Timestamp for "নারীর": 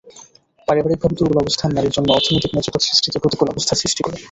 1.75-1.95